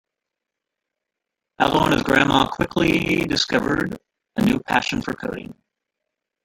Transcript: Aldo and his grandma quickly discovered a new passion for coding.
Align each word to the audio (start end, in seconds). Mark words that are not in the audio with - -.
Aldo 1.59 1.83
and 1.83 1.93
his 1.93 2.01
grandma 2.01 2.47
quickly 2.49 3.17
discovered 3.27 3.99
a 4.35 4.41
new 4.41 4.59
passion 4.61 4.99
for 4.99 5.13
coding. 5.13 5.53